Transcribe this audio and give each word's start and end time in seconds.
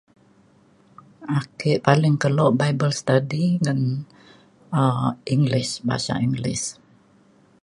ake 1.39 1.71
paling 1.85 2.15
kelo 2.23 2.45
bible 2.61 2.93
study 3.01 3.43
ngan 3.63 3.81
um 4.79 5.07
english 5.33 5.71
bahasa 5.87 6.13
english 6.27 6.65